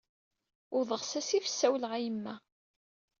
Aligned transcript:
Wwḍeɣ 0.73 1.01
s 1.09 1.11
asif 1.19 1.45
sawleɣ 1.49 1.91
a 1.93 1.99
yemma. 2.03 2.35